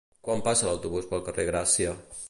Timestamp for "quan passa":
0.27-0.67